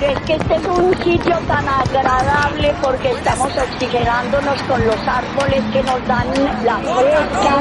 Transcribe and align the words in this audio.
Pero 0.00 0.12
es 0.12 0.20
que 0.26 0.34
este 0.34 0.54
es 0.54 0.64
un 0.66 0.94
sitio 1.02 1.36
tan 1.48 1.68
agradable 1.68 2.72
porque 2.80 3.10
estamos 3.10 3.50
oxigenándonos 3.56 4.62
con 4.62 4.86
los 4.86 4.96
árboles 5.08 5.60
que 5.72 5.82
nos 5.82 6.06
dan 6.06 6.28
la 6.64 6.78
fresca. 6.78 7.58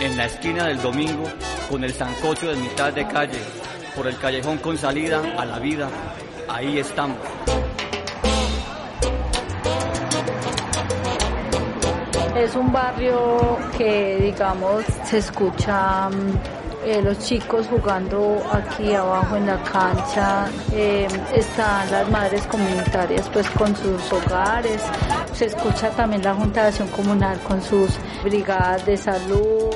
En 0.00 0.16
la 0.18 0.26
esquina 0.26 0.66
del 0.66 0.82
domingo, 0.82 1.24
con 1.70 1.82
el 1.82 1.94
sancocho 1.94 2.50
de 2.50 2.56
mitad 2.56 2.92
de 2.92 3.08
calle, 3.08 3.40
por 3.96 4.06
el 4.06 4.18
callejón 4.18 4.58
con 4.58 4.76
salida 4.76 5.22
a 5.38 5.46
la 5.46 5.58
vida, 5.58 5.88
ahí 6.48 6.78
estamos. 6.78 7.16
Es 12.50 12.56
un 12.56 12.72
barrio 12.72 13.58
que, 13.78 14.18
digamos, 14.20 14.84
se 15.04 15.18
escucha 15.18 16.10
eh, 16.84 17.00
los 17.00 17.16
chicos 17.20 17.68
jugando 17.68 18.42
aquí 18.52 18.92
abajo 18.92 19.36
en 19.36 19.46
la 19.46 19.62
cancha, 19.62 20.48
eh, 20.72 21.06
están 21.32 21.88
las 21.92 22.10
madres 22.10 22.44
comunitarias 22.48 23.28
pues 23.32 23.48
con 23.50 23.76
sus 23.76 24.12
hogares, 24.12 24.82
se 25.32 25.44
escucha 25.44 25.90
también 25.90 26.24
la 26.24 26.34
Junta 26.34 26.62
de 26.62 26.68
Acción 26.70 26.88
Comunal 26.88 27.38
con 27.46 27.62
sus 27.62 27.90
brigadas 28.24 28.84
de 28.84 28.96
salud. 28.96 29.70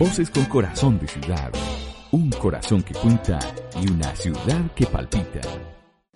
Voces 0.00 0.30
con 0.30 0.46
corazón 0.46 0.98
de 0.98 1.06
ciudad. 1.06 1.52
Un 2.10 2.30
corazón 2.30 2.82
que 2.82 2.94
cuenta 2.94 3.38
y 3.82 3.92
una 3.92 4.16
ciudad 4.16 4.72
que 4.74 4.86
palpita. 4.86 5.42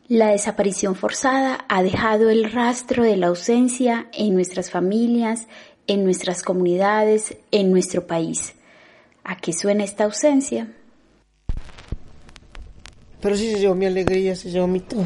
La 0.08 0.28
desaparición 0.28 0.94
forzada 0.94 1.66
ha 1.68 1.82
dejado 1.82 2.30
el 2.30 2.50
rastro 2.50 3.04
de 3.04 3.18
la 3.18 3.26
ausencia 3.26 4.08
en 4.14 4.32
nuestras 4.32 4.70
familias, 4.70 5.48
en 5.86 6.02
nuestras 6.02 6.42
comunidades, 6.42 7.36
en 7.50 7.72
nuestro 7.72 8.06
país. 8.06 8.54
¿A 9.22 9.36
qué 9.36 9.52
suena 9.52 9.84
esta 9.84 10.04
ausencia? 10.04 10.66
Pero 13.20 13.36
sí 13.36 13.52
se 13.52 13.58
llevó 13.58 13.74
mi 13.74 13.84
alegría, 13.84 14.34
se 14.34 14.50
llevó 14.50 14.66
mi 14.66 14.80
todo. 14.80 15.04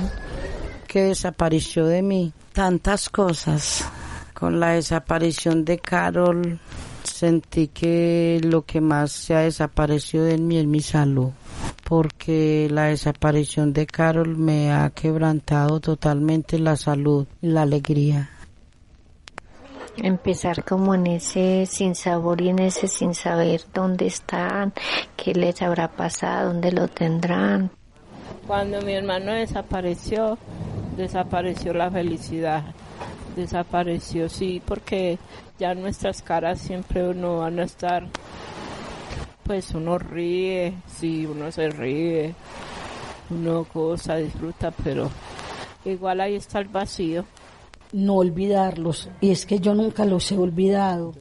que 0.86 1.02
desapareció 1.02 1.84
de 1.84 2.02
mí 2.02 2.32
tantas 2.52 3.08
cosas. 3.08 3.84
Con 4.34 4.60
la 4.60 4.74
desaparición 4.74 5.64
de 5.64 5.80
Carol 5.80 6.60
sentí 7.18 7.66
que 7.66 8.40
lo 8.44 8.62
que 8.62 8.80
más 8.80 9.10
se 9.10 9.34
ha 9.34 9.40
desaparecido 9.40 10.24
de 10.24 10.38
mí 10.38 10.56
es 10.56 10.66
mi 10.66 10.80
salud, 10.80 11.30
porque 11.84 12.68
la 12.70 12.84
desaparición 12.84 13.72
de 13.72 13.86
Carol 13.86 14.36
me 14.36 14.72
ha 14.72 14.88
quebrantado 14.90 15.80
totalmente 15.80 16.60
la 16.60 16.76
salud 16.76 17.26
y 17.42 17.48
la 17.48 17.62
alegría. 17.62 18.30
empezar 19.96 20.64
como 20.64 20.94
en 20.94 21.08
ese 21.08 21.66
sin 21.66 21.96
sabor 21.96 22.40
y 22.40 22.50
en 22.50 22.60
ese 22.60 22.86
sin 22.86 23.14
saber 23.14 23.62
dónde 23.74 24.06
están, 24.06 24.72
qué 25.16 25.34
les 25.34 25.60
habrá 25.60 25.88
pasado, 25.88 26.52
dónde 26.52 26.70
lo 26.70 26.86
tendrán. 26.86 27.72
Cuando 28.46 28.80
mi 28.82 28.92
hermano 28.92 29.32
desapareció, 29.32 30.38
desapareció 30.96 31.74
la 31.74 31.90
felicidad. 31.90 32.62
Desapareció, 33.38 34.28
sí, 34.28 34.60
porque 34.66 35.16
ya 35.60 35.72
nuestras 35.72 36.22
caras 36.22 36.58
siempre 36.58 37.14
no 37.14 37.38
van 37.38 37.60
a 37.60 37.62
estar. 37.62 38.04
Pues 39.44 39.70
uno 39.70 39.96
ríe, 39.96 40.74
sí, 40.88 41.24
uno 41.24 41.52
se 41.52 41.68
ríe, 41.68 42.34
uno 43.30 43.64
goza, 43.72 44.16
disfruta, 44.16 44.72
pero 44.82 45.08
igual 45.84 46.20
ahí 46.20 46.34
está 46.34 46.58
el 46.58 46.66
vacío. 46.66 47.24
no 47.92 48.16
olvidarlos. 48.16 49.08
Y 49.20 49.30
es 49.30 49.46
que 49.46 49.60
yo 49.60 49.72
nunca 49.72 50.04
los 50.04 50.32
he 50.32 50.36
olvidado. 50.36 51.14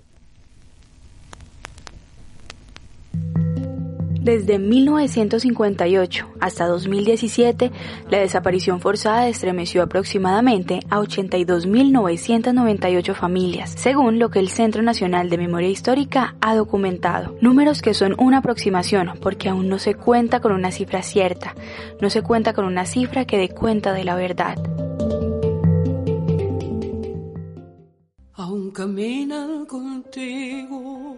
Desde 4.28 4.60
1958 4.60 6.28
hasta 6.42 6.68
2017, 6.68 7.72
la 8.10 8.18
desaparición 8.18 8.82
forzada 8.82 9.30
estremeció 9.30 9.82
aproximadamente 9.82 10.82
a 10.90 11.00
82.998 11.00 13.16
familias, 13.16 13.74
según 13.78 14.20
lo 14.20 14.30
que 14.30 14.40
el 14.40 14.50
Centro 14.50 14.84
Nacional 14.84 15.30
de 15.30 15.38
Memoria 15.38 15.70
Histórica 15.70 16.36
ha 16.42 16.56
documentado. 16.56 17.38
Números 17.40 17.82
que 17.82 17.94
son 17.94 18.16
una 18.20 18.40
aproximación 18.40 19.14
porque 19.22 19.48
aún 19.48 19.70
no 19.70 19.80
se 19.80 19.94
cuenta 19.94 20.42
con 20.42 20.52
una 20.52 20.72
cifra 20.72 21.04
cierta, 21.04 21.56
no 22.02 22.10
se 22.10 22.22
cuenta 22.22 22.52
con 22.52 22.66
una 22.66 22.86
cifra 22.86 23.24
que 23.24 23.38
dé 23.38 23.48
cuenta 23.48 23.94
de 23.94 24.04
la 24.04 24.16
verdad. 24.16 24.58
Aún 28.34 28.72
caminan 28.72 29.66
contigo, 29.66 31.16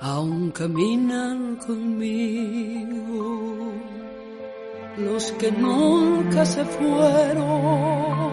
aún 0.00 0.50
caminan 0.50 1.56
conmigo, 1.56 3.24
los 4.98 5.32
que 5.32 5.50
nunca 5.52 6.44
se 6.44 6.64
fueron, 6.64 8.32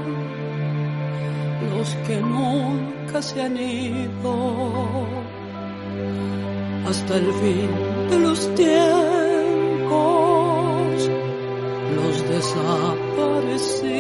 los 1.72 1.96
que 2.08 2.20
nunca 2.22 3.22
se 3.22 3.42
han 3.42 3.58
ido, 3.58 5.06
hasta 6.88 7.18
el 7.18 7.34
fin 7.34 7.70
de 8.10 8.20
los 8.20 8.56
tiempos, 8.56 8.72
los 11.96 12.30
desaparecidos 12.30 13.92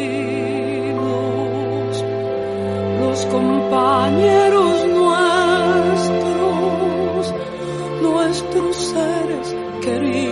los 3.12 3.26
compañeros 3.26 4.88
nuestros 8.02 8.76
seres 8.76 9.56
queridos, 9.82 10.26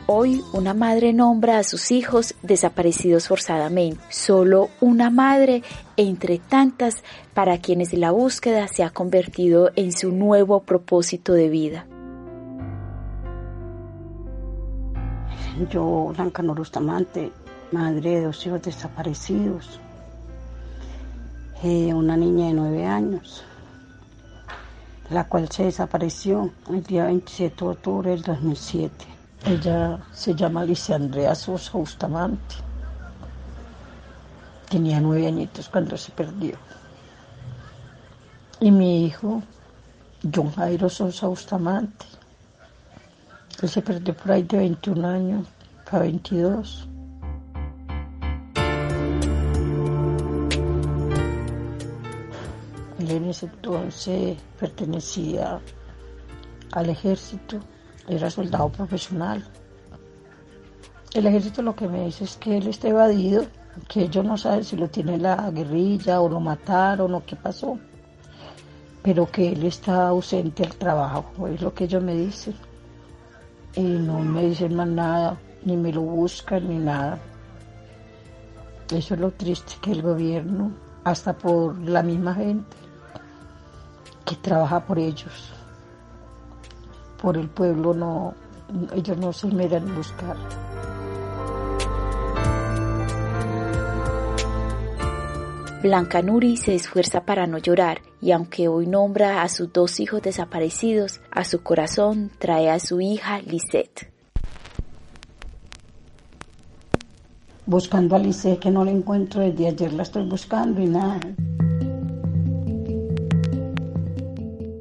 Hoy 0.10 0.42
una 0.54 0.74
madre 0.74 1.12
nombra 1.12 1.60
a 1.60 1.64
sus 1.64 1.92
hijos 1.92 2.34
desaparecidos 2.42 3.28
forzadamente. 3.28 4.02
Solo 4.10 4.70
una 4.80 5.10
madre 5.10 5.64
entre 5.98 6.40
tantas 6.40 7.04
para 7.34 7.58
quienes 7.58 7.92
la 7.92 8.12
búsqueda 8.12 8.70
se 8.70 8.86
ha 8.86 8.90
convertido 8.90 9.70
en 9.76 9.92
su 9.92 10.14
nuevo 10.14 10.62
propósito 10.62 11.34
de 11.34 11.50
vida. 11.50 11.88
Yo, 15.70 16.14
Blanca 16.16 16.42
Norustamante, 16.42 17.34
madre 17.74 18.12
de 18.12 18.22
dos 18.28 18.48
hijos 18.48 18.62
desaparecidos, 18.62 19.82
eh, 21.64 21.94
una 21.94 22.16
niña 22.16 22.48
de 22.48 22.54
nueve 22.54 22.86
años, 22.86 23.44
la 25.10 25.28
cual 25.28 25.52
se 25.52 25.66
desapareció 25.66 26.50
el 26.70 26.82
día 26.84 27.08
27 27.08 27.56
de 27.58 27.72
octubre 27.72 28.12
del 28.12 28.22
2007. 28.22 29.17
Ella 29.46 30.00
se 30.12 30.36
llama 30.36 30.62
Alicia 30.62 30.96
Andrea 30.96 31.34
Sosa 31.36 31.78
Bustamante. 31.78 32.56
Tenía 34.70 35.00
nueve 35.00 35.28
añitos 35.28 35.70
cuando 35.70 35.96
se 35.98 36.12
perdió. 36.12 36.58
Y 38.60 38.72
mi 38.72 39.06
hijo, 39.06 39.42
John 40.34 40.52
Jairo 40.52 40.90
Sosa 40.90 41.28
Bustamante, 41.28 42.06
él 43.62 43.70
se 43.70 43.82
perdió 43.82 44.14
por 44.16 44.32
ahí 44.32 44.44
de 44.44 44.58
21 44.58 45.08
años 45.08 45.48
a 45.90 46.00
22. 46.00 46.88
Él 53.00 53.12
en 53.12 53.26
ese 53.26 53.46
entonces 53.46 54.38
pertenecía 54.60 55.60
al 56.72 56.90
ejército, 56.90 57.60
era 58.08 58.30
soldado 58.30 58.70
profesional. 58.70 59.44
El 61.14 61.26
ejército 61.26 61.62
lo 61.62 61.76
que 61.76 61.88
me 61.88 62.06
dice 62.06 62.24
es 62.24 62.38
que 62.38 62.58
él 62.58 62.68
está 62.68 62.90
evadido, 62.90 63.46
que 63.88 64.04
ellos 64.04 64.26
no 64.26 64.38
saben 64.38 64.64
si 64.64 64.76
lo 64.76 64.90
tiene 64.90 65.18
la 65.18 65.50
guerrilla 65.52 66.22
o 66.22 66.30
lo 66.30 66.40
mataron 66.40 67.14
o 67.14 67.26
qué 67.26 67.36
pasó, 67.36 67.78
pero 69.02 69.30
que 69.30 69.52
él 69.52 69.64
está 69.66 70.10
ausente 70.10 70.64
al 70.64 70.76
trabajo, 70.76 71.48
es 71.48 71.62
lo 71.62 71.74
que 71.74 71.86
ellos 71.86 72.04
me 72.04 72.16
dicen. 72.16 72.56
Y 73.76 73.82
no 73.82 74.20
me 74.20 74.46
dicen 74.46 74.76
más 74.76 74.88
nada, 74.88 75.38
ni 75.64 75.78
me 75.78 75.94
lo 75.94 76.02
buscan 76.02 76.68
ni 76.68 76.78
nada. 76.78 77.20
Eso 78.90 79.14
es 79.14 79.20
lo 79.20 79.32
triste 79.32 79.74
que 79.82 79.92
el 79.92 80.02
gobierno, 80.02 80.72
hasta 81.04 81.34
por 81.38 81.78
la 81.78 82.02
misma 82.04 82.34
gente 82.34 82.76
que 84.26 84.36
trabaja 84.36 84.80
por 84.80 85.00
ellos, 85.00 85.54
por 87.22 87.38
el 87.38 87.50
pueblo, 87.50 87.94
no, 87.94 88.34
ellos 88.96 89.18
no 89.18 89.34
se 89.34 89.48
miran 89.48 89.88
en 89.88 89.96
buscar. 89.96 90.38
Blanca 95.82 96.24
Nuri 96.24 96.58
se 96.58 96.74
esfuerza 96.74 97.22
para 97.22 97.46
no 97.46 97.60
llorar 97.60 98.02
y 98.20 98.32
aunque 98.32 98.68
hoy 98.68 98.88
nombra 98.88 99.44
a 99.44 99.48
sus 99.48 99.72
dos 99.72 100.00
hijos 100.00 100.22
desaparecidos, 100.24 101.22
a 101.32 101.44
su 101.44 101.62
corazón 101.62 102.32
trae 102.40 102.70
a 102.70 102.80
su 102.80 103.00
hija 103.00 103.40
Lisette. 103.42 104.12
Buscando 107.66 108.16
a 108.16 108.20
Lisette 108.20 108.60
que 108.60 108.72
no 108.72 108.84
la 108.84 108.92
encuentro 108.92 109.42
desde 109.42 109.68
ayer 109.68 109.94
la 109.94 110.04
estoy 110.04 110.28
buscando 110.28 110.82
y 110.82 110.88
nada. 110.88 111.20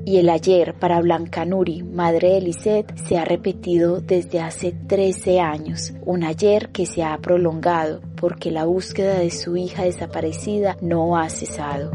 Y 0.08 0.18
el 0.18 0.28
ayer 0.28 0.72
para 0.78 1.00
Blanca 1.00 1.44
Nuri, 1.44 1.82
madre 1.82 2.34
de 2.34 2.40
Lisette, 2.40 2.96
se 3.08 3.18
ha 3.18 3.24
repetido 3.24 4.00
desde 4.00 4.38
hace 4.38 4.70
13 4.70 5.40
años. 5.40 5.94
Un 6.04 6.22
ayer 6.22 6.70
que 6.70 6.86
se 6.86 7.02
ha 7.02 7.18
prolongado 7.18 8.00
porque 8.14 8.52
la 8.52 8.66
búsqueda 8.66 9.18
de 9.18 9.32
su 9.32 9.56
hija 9.56 9.82
desaparecida 9.82 10.76
no 10.80 11.16
ha 11.16 11.28
cesado. 11.28 11.90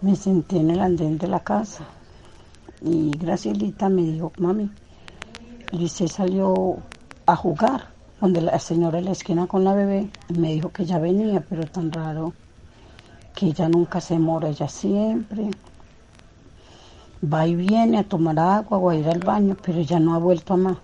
Me 0.00 0.16
senté 0.16 0.56
en 0.56 0.70
el 0.70 0.80
andén 0.80 1.16
de 1.16 1.28
la 1.28 1.44
casa 1.44 1.84
y 2.82 3.16
Gracielita 3.16 3.88
me 3.88 4.02
dijo, 4.02 4.32
mami, 4.38 4.68
Lisette 5.70 6.10
salió 6.10 6.78
a 7.24 7.36
jugar 7.36 7.97
donde 8.20 8.40
la 8.40 8.58
señora 8.58 8.98
en 8.98 9.06
la 9.06 9.12
esquina 9.12 9.46
con 9.46 9.64
la 9.64 9.74
bebé 9.74 10.08
me 10.36 10.52
dijo 10.52 10.70
que 10.70 10.84
ya 10.84 10.98
venía, 10.98 11.44
pero 11.48 11.64
tan 11.64 11.92
raro 11.92 12.32
que 13.34 13.46
ella 13.46 13.68
nunca 13.68 14.00
se 14.00 14.18
mora, 14.18 14.48
ella 14.48 14.68
siempre 14.68 15.50
va 17.22 17.46
y 17.46 17.54
viene 17.54 17.98
a 17.98 18.04
tomar 18.04 18.38
agua 18.38 18.78
o 18.78 18.90
a 18.90 18.96
ir 18.96 19.08
al 19.08 19.20
baño, 19.20 19.56
pero 19.62 19.78
ella 19.78 19.98
no 19.98 20.14
ha 20.14 20.18
vuelto 20.18 20.54
a 20.54 20.56
más. 20.56 20.78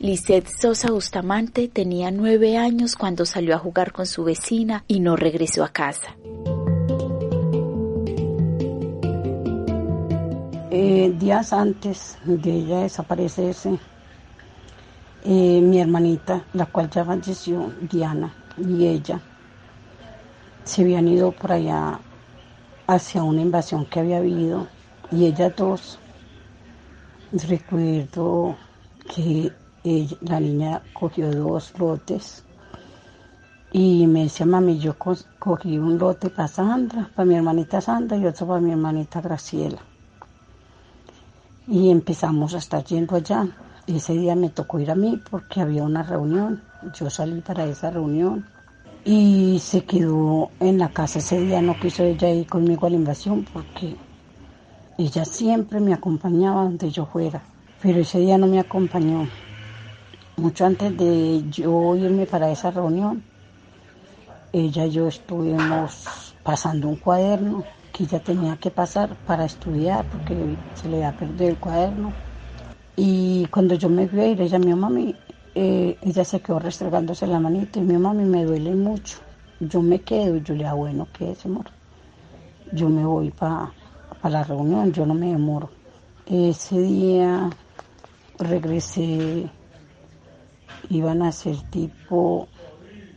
Lisette 0.00 0.48
Sosa 0.48 0.90
Bustamante 0.90 1.68
tenía 1.68 2.10
nueve 2.10 2.56
años 2.58 2.96
cuando 2.96 3.24
salió 3.24 3.54
a 3.54 3.58
jugar 3.58 3.92
con 3.92 4.06
su 4.06 4.24
vecina 4.24 4.84
y 4.88 5.00
no 5.00 5.16
regresó 5.16 5.64
a 5.64 5.68
casa. 5.68 6.16
Eh, 10.70 11.14
días 11.18 11.52
antes 11.52 12.18
de 12.24 12.50
ella 12.50 12.80
desaparecerse, 12.80 13.78
eh, 15.24 15.60
mi 15.62 15.80
hermanita, 15.80 16.46
la 16.52 16.66
cual 16.66 16.90
ya 16.90 17.04
falleció, 17.04 17.72
Diana, 17.80 18.34
y 18.56 18.86
ella, 18.86 19.20
se 20.64 20.82
habían 20.82 21.08
ido 21.08 21.32
por 21.32 21.52
allá 21.52 22.00
hacia 22.86 23.22
una 23.22 23.40
invasión 23.42 23.86
que 23.86 24.00
había 24.00 24.18
habido, 24.18 24.68
y 25.10 25.26
ellas 25.26 25.54
dos, 25.56 26.00
recuerdo 27.32 28.56
que 29.14 29.52
la 30.22 30.40
niña 30.40 30.82
cogió 30.92 31.30
dos 31.32 31.72
lotes 31.78 32.44
y 33.72 34.06
me 34.06 34.22
decía, 34.24 34.46
mami, 34.46 34.78
yo 34.78 34.96
co- 34.96 35.16
cogí 35.38 35.78
un 35.78 35.98
lote 35.98 36.30
para 36.30 36.48
Sandra, 36.48 37.10
para 37.14 37.26
mi 37.26 37.34
hermanita 37.34 37.80
Sandra 37.80 38.16
y 38.16 38.24
otro 38.26 38.46
para 38.46 38.60
mi 38.60 38.70
hermanita 38.70 39.20
Graciela. 39.20 39.82
Y 41.66 41.90
empezamos 41.90 42.54
a 42.54 42.58
estar 42.58 42.84
yendo 42.84 43.16
allá. 43.16 43.46
Ese 43.86 44.14
día 44.14 44.34
me 44.36 44.50
tocó 44.50 44.78
ir 44.80 44.90
a 44.90 44.94
mí 44.94 45.16
porque 45.30 45.60
había 45.60 45.84
una 45.84 46.02
reunión. 46.02 46.70
Yo 46.80 47.08
salí 47.10 47.40
para 47.42 47.64
esa 47.66 47.90
reunión 47.90 48.50
y 49.04 49.60
se 49.60 49.86
quedó 49.86 50.56
en 50.60 50.78
la 50.78 50.92
casa. 50.92 51.18
Ese 51.20 51.38
día 51.40 51.62
no 51.62 51.78
quiso 51.78 52.04
ella 52.04 52.30
ir 52.30 52.46
conmigo 52.48 52.86
a 52.86 52.90
la 52.90 52.96
invasión 52.96 53.44
porque 53.44 54.02
ella 54.96 55.24
siempre 55.24 55.80
me 55.80 55.94
acompañaba 55.94 56.64
donde 56.64 56.90
yo 56.90 57.06
fuera. 57.06 57.48
Pero 57.78 58.00
ese 58.00 58.18
día 58.20 58.38
no 58.38 58.48
me 58.48 58.60
acompañó. 58.60 59.30
Mucho 60.36 60.64
antes 60.64 60.96
de 60.96 61.42
yo 61.48 61.96
irme 61.96 62.28
para 62.28 62.48
esa 62.52 62.70
reunión, 62.70 63.28
ella 64.52 64.86
y 64.86 64.90
yo 64.90 65.08
estuvimos 65.08 66.38
pasando 66.42 66.88
un 66.88 66.96
cuaderno 66.96 67.68
que 67.92 68.04
ella 68.04 68.22
tenía 68.22 68.56
que 68.58 68.70
pasar 68.70 69.18
para 69.22 69.44
estudiar 69.44 70.08
porque 70.08 70.58
se 70.72 70.88
le 70.88 70.96
había 71.04 71.16
perdido 71.16 71.48
el 71.50 71.58
cuaderno. 71.60 72.22
Y 72.96 73.46
cuando 73.46 73.74
yo 73.74 73.88
me 73.88 74.06
fui 74.06 74.20
a 74.20 74.28
ir, 74.28 74.40
ella 74.40 74.58
me 74.58 74.66
dijo, 74.66 74.76
mami, 74.76 75.16
eh, 75.54 75.98
ella 76.00 76.24
se 76.24 76.40
quedó 76.40 76.58
restregándose 76.60 77.26
la 77.26 77.40
manita 77.40 77.80
y 77.80 77.82
mi 77.82 77.98
mami 77.98 78.24
me 78.24 78.44
duele 78.44 78.74
mucho. 78.74 79.18
Yo 79.60 79.82
me 79.82 80.00
quedo 80.02 80.36
y 80.36 80.42
yo 80.42 80.54
le 80.54 80.58
digo, 80.58 80.70
"Ah, 80.70 80.74
bueno, 80.74 81.08
¿qué 81.12 81.32
es, 81.32 81.44
amor? 81.44 81.66
Yo 82.72 82.88
me 82.88 83.04
voy 83.04 83.30
para 83.30 83.72
la 84.22 84.44
reunión, 84.44 84.92
yo 84.92 85.06
no 85.06 85.14
me 85.14 85.30
demoro. 85.30 85.70
Ese 86.26 86.78
día 86.80 87.50
regresé, 88.38 89.48
iban 90.90 91.22
a 91.22 91.32
ser 91.32 91.56
tipo 91.70 92.48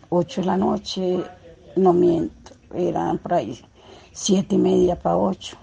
8 0.09 0.41
de 0.41 0.47
la 0.47 0.57
noche, 0.57 1.23
no 1.75 1.93
miento, 1.93 2.51
eran 2.73 3.17
por 3.19 3.35
ahí 3.35 3.59
siete 4.11 4.55
y 4.55 4.57
media 4.57 4.95
para 4.95 5.17
8. 5.17 5.57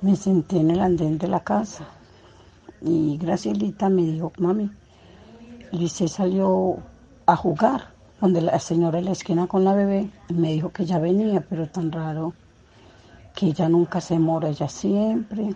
Me 0.00 0.16
senté 0.16 0.58
en 0.58 0.70
el 0.72 0.80
andén 0.80 1.16
de 1.18 1.28
la 1.28 1.40
casa 1.40 1.86
y 2.84 3.16
Gracielita 3.18 3.88
me 3.88 4.02
dijo, 4.02 4.32
mami, 4.38 4.70
Lice 5.72 6.08
salió 6.08 6.78
a 7.26 7.36
jugar, 7.36 7.92
donde 8.20 8.40
la 8.40 8.58
señora 8.58 8.98
en 8.98 9.06
la 9.06 9.12
esquina 9.12 9.46
con 9.46 9.64
la 9.64 9.74
bebé 9.74 10.10
me 10.28 10.52
dijo 10.52 10.70
que 10.70 10.84
ya 10.84 10.98
venía, 10.98 11.44
pero 11.48 11.68
tan 11.68 11.90
raro 11.92 12.34
que 13.34 13.46
ella 13.46 13.68
nunca 13.68 14.00
se 14.00 14.18
mora, 14.18 14.48
ella 14.48 14.68
siempre 14.68 15.54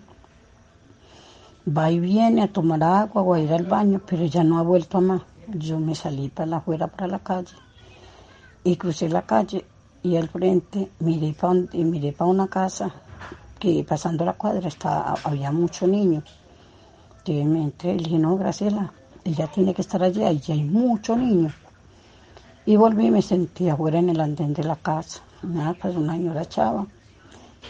va 1.66 1.90
y 1.90 1.98
viene 1.98 2.42
a 2.42 2.52
tomar 2.52 2.82
agua 2.82 3.22
o 3.22 3.34
a 3.34 3.40
ir 3.40 3.52
al 3.52 3.64
baño, 3.64 4.00
pero 4.06 4.22
ella 4.22 4.44
no 4.44 4.58
ha 4.58 4.62
vuelto 4.62 4.98
a 4.98 5.00
más. 5.00 5.22
Yo 5.48 5.78
me 5.78 5.94
salí 5.94 6.28
para 6.28 6.46
la 6.46 6.56
afuera, 6.58 6.86
para 6.86 7.08
la 7.08 7.18
calle, 7.18 7.54
y 8.64 8.76
crucé 8.76 9.08
la 9.08 9.22
calle 9.22 9.64
y 10.02 10.16
al 10.16 10.28
frente 10.28 10.90
miré 11.00 11.32
para 11.32 11.54
y 11.72 12.12
para 12.12 12.30
una 12.30 12.48
casa 12.48 12.90
que 13.58 13.84
pasando 13.88 14.24
la 14.24 14.34
cuadra 14.34 14.68
estaba, 14.68 15.14
había 15.24 15.50
muchos 15.50 15.88
niños. 15.88 16.24
Y 17.33 17.45
le 17.45 17.95
dije, 17.97 18.18
no, 18.18 18.37
Graciela, 18.37 18.92
ella 19.25 19.49
tiene 19.49 19.75
que 19.75 19.83
estar 19.83 20.02
allí, 20.02 20.23
allí 20.23 20.52
hay 20.52 20.62
muchos 20.62 21.18
niños. 21.18 21.52
Y 22.64 22.76
volví 22.76 23.06
y 23.06 23.11
me 23.11 23.23
sentí 23.23 23.68
afuera 23.68 23.99
en 23.99 24.11
el 24.11 24.21
andén 24.21 24.54
de 24.54 24.62
la 24.62 24.76
casa. 24.76 25.21
Nada, 25.42 25.75
pues 25.75 25.97
una 25.97 26.14
señora 26.14 26.45
chava. 26.45 26.87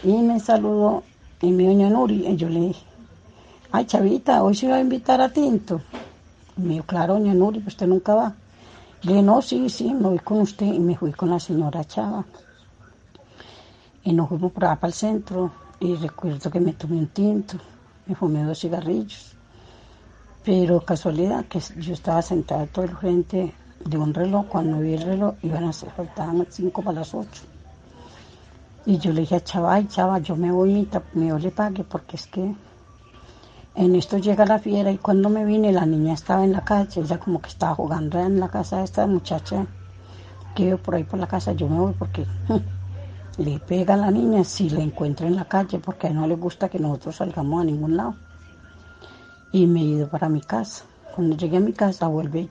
Y 0.03 0.13
me 0.13 0.39
saludó 0.39 1.03
y 1.41 1.51
dijo, 1.51 1.71
"Doña 1.71 1.89
Nuri, 1.89 2.27
y 2.27 2.35
yo 2.35 2.49
le 2.49 2.59
dije, 2.59 2.83
ay, 3.71 3.85
chavita, 3.85 4.43
hoy 4.43 4.55
se 4.55 4.67
va 4.67 4.75
a 4.75 4.79
invitar 4.79 5.21
a 5.21 5.29
Tinto. 5.29 5.81
Y 6.57 6.61
me 6.61 6.73
dijo, 6.73 6.85
claro, 6.85 7.13
doña 7.15 7.33
Nuri, 7.33 7.59
pues 7.59 7.73
usted 7.73 7.87
nunca 7.87 8.15
va. 8.15 8.33
Le 9.01 9.13
dije, 9.13 9.23
no, 9.23 9.41
sí, 9.41 9.69
sí, 9.69 9.93
me 9.93 10.09
voy 10.09 10.19
con 10.19 10.41
usted. 10.41 10.67
Y 10.67 10.79
me 10.79 10.95
fui 10.95 11.11
con 11.13 11.29
la 11.29 11.39
señora 11.39 11.83
Chava. 11.83 12.25
Y 14.03 14.13
nos 14.13 14.29
fuimos 14.29 14.51
por 14.51 14.65
allá 14.65 14.75
para 14.75 14.89
el 14.89 14.93
centro. 14.93 15.51
Y 15.79 15.95
recuerdo 15.95 16.49
que 16.49 16.59
me 16.59 16.73
tomé 16.73 16.97
un 16.97 17.07
tinto, 17.07 17.57
me 18.07 18.15
fumé 18.15 18.43
dos 18.43 18.59
cigarrillos. 18.59 19.36
Pero 20.43 20.81
casualidad 20.81 21.45
que 21.45 21.59
yo 21.59 21.93
estaba 21.93 22.21
sentada 22.21 22.65
todo 22.67 22.85
el 22.85 22.95
frente 22.95 23.53
de 23.85 23.97
un 23.97 24.13
reloj. 24.13 24.47
Cuando 24.47 24.79
vi 24.79 24.93
el 24.93 25.01
reloj, 25.01 25.35
iban 25.43 25.65
a 25.65 25.73
ser, 25.73 25.89
faltaban 25.91 26.45
cinco 26.49 26.81
para 26.81 26.99
las 26.99 27.13
ocho. 27.13 27.43
Y 28.85 28.97
yo 28.99 29.11
le 29.11 29.21
dije 29.21 29.35
a 29.35 29.43
Chava, 29.43 29.73
ay, 29.73 29.87
Chava, 29.87 30.19
yo 30.19 30.35
me 30.35 30.51
voy, 30.51 30.87
mi 31.13 31.25
me 31.25 31.39
le 31.39 31.51
pague, 31.51 31.83
porque 31.83 32.15
es 32.15 32.27
que 32.27 32.55
en 33.75 33.95
esto 33.95 34.17
llega 34.17 34.45
la 34.45 34.59
fiera 34.59 34.91
y 34.91 34.97
cuando 34.97 35.29
me 35.29 35.45
vine 35.45 35.71
la 35.71 35.85
niña 35.85 36.13
estaba 36.13 36.43
en 36.43 36.53
la 36.53 36.63
calle, 36.63 37.01
ella 37.01 37.19
como 37.19 37.41
que 37.41 37.49
estaba 37.49 37.75
jugando 37.75 38.17
en 38.19 38.39
la 38.39 38.47
casa 38.47 38.77
de 38.77 38.85
esta 38.85 39.05
muchacha 39.05 39.67
que 40.55 40.65
veo 40.65 40.81
por 40.81 40.95
ahí 40.95 41.03
por 41.03 41.19
la 41.19 41.27
casa, 41.27 41.51
yo 41.51 41.69
me 41.69 41.77
voy 41.77 41.93
porque 41.93 42.25
le 43.37 43.59
pega 43.59 43.93
a 43.93 43.97
la 43.97 44.09
niña 44.09 44.43
si 44.43 44.69
la 44.69 44.81
encuentro 44.81 45.27
en 45.27 45.35
la 45.35 45.45
calle 45.45 45.77
porque 45.77 46.09
no 46.09 46.25
le 46.25 46.35
gusta 46.35 46.69
que 46.69 46.79
nosotros 46.79 47.17
salgamos 47.17 47.61
a 47.61 47.65
ningún 47.65 47.97
lado. 47.97 48.15
Y 49.51 49.65
me 49.65 49.81
he 49.81 49.85
ido 49.85 50.09
para 50.09 50.29
mi 50.29 50.41
casa. 50.41 50.85
Cuando 51.15 51.35
llegué 51.35 51.57
a 51.57 51.61
mi 51.61 51.73
casa 51.73 52.07
vuelve 52.07 52.49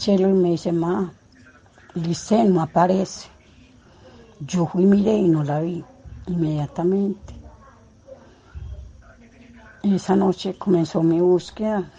Chelo 0.00 0.30
y 0.30 0.32
me 0.32 0.50
dice, 0.50 0.72
ma, 0.72 1.12
Lice 1.94 2.44
no 2.44 2.62
aparece. 2.62 3.28
Yo 4.40 4.66
fui, 4.66 4.86
miré 4.86 5.12
y 5.12 5.28
no 5.28 5.44
la 5.44 5.60
vi 5.60 5.84
inmediatamente. 6.26 7.34
Esa 9.82 10.16
noche 10.16 10.54
comenzó 10.56 11.02
mi 11.02 11.20
búsqueda. 11.20 11.90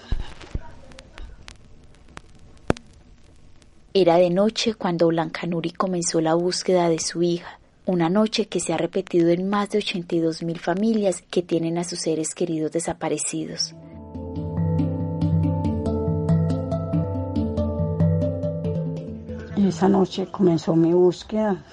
Era 3.93 4.15
de 4.15 4.29
noche 4.29 4.73
cuando 4.73 5.07
Blanca 5.07 5.45
Nuri 5.45 5.71
comenzó 5.71 6.21
la 6.21 6.33
búsqueda 6.33 6.89
de 6.89 6.99
su 6.99 7.21
hija, 7.21 7.59
una 7.85 8.09
noche 8.09 8.47
que 8.47 8.61
se 8.61 8.73
ha 8.73 8.77
repetido 8.77 9.29
en 9.29 9.49
más 9.49 9.69
de 9.69 9.79
82 9.79 10.41
mil 10.43 10.59
familias 10.59 11.21
que 11.29 11.43
tienen 11.43 11.77
a 11.77 11.83
sus 11.83 11.99
seres 11.99 12.33
queridos 12.33 12.71
desaparecidos. 12.71 13.75
Esa 19.71 19.87
noche 19.87 20.27
comenzó 20.29 20.75
mi 20.75 20.91
búsqueda. 20.91 21.63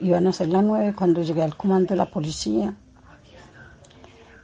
Iban 0.00 0.26
a 0.26 0.32
ser 0.34 0.48
las 0.48 0.62
nueve 0.62 0.94
cuando 0.94 1.22
llegué 1.22 1.42
al 1.42 1.56
comando 1.56 1.88
de 1.88 1.96
la 1.96 2.04
policía 2.04 2.74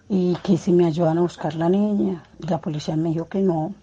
y 0.09 0.37
que 0.37 0.57
si 0.57 0.73
me 0.73 0.87
ayudaban 0.87 1.19
a 1.19 1.21
buscar 1.21 1.55
la 1.57 1.69
niña. 1.69 2.23
La 2.39 2.63
policía 2.63 2.97
me 2.97 3.11
dijo 3.11 3.29
que 3.29 3.43
no, 3.43 3.75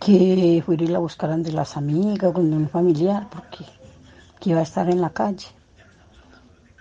que 0.00 0.62
fuera 0.64 0.84
y 0.84 0.86
la 0.86 1.00
buscaran 1.00 1.42
de 1.42 1.50
las 1.50 1.76
amigas 1.76 2.30
o 2.32 2.40
de 2.40 2.56
un 2.56 2.68
familiar, 2.68 3.28
porque 3.28 3.64
que 4.38 4.50
iba 4.50 4.60
a 4.60 4.62
estar 4.62 4.88
en 4.88 5.00
la 5.00 5.10
calle. 5.10 5.48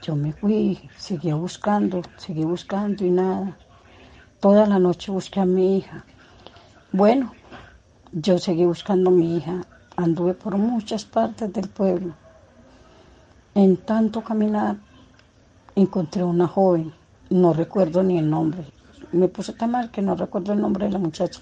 Yo 0.03 0.15
me 0.15 0.31
fui, 0.31 0.91
seguía 0.95 1.33
buscando, 1.33 2.03
seguí 2.17 2.43
buscando 2.43 3.03
y 3.03 3.09
nada. 3.09 3.57
Toda 4.39 4.67
la 4.67 4.77
noche 4.77 5.11
busqué 5.11 5.39
a 5.39 5.45
mi 5.45 5.77
hija. 5.77 6.05
Bueno, 6.91 7.33
yo 8.11 8.37
seguí 8.37 8.63
buscando 8.63 9.09
a 9.09 9.13
mi 9.13 9.37
hija. 9.37 9.65
Anduve 9.95 10.33
por 10.33 10.57
muchas 10.57 11.05
partes 11.05 11.53
del 11.53 11.69
pueblo. 11.69 12.15
En 13.53 13.77
tanto 13.77 14.23
caminar, 14.23 14.77
encontré 15.75 16.23
una 16.23 16.47
joven. 16.47 16.91
No 17.29 17.53
recuerdo 17.53 18.01
ni 18.01 18.17
el 18.17 18.27
nombre. 18.27 18.65
Me 19.11 19.27
puse 19.27 19.53
tan 19.53 19.69
mal 19.69 19.91
que 19.91 20.01
no 20.01 20.15
recuerdo 20.15 20.53
el 20.53 20.61
nombre 20.61 20.85
de 20.85 20.93
la 20.93 20.97
muchacha. 20.97 21.41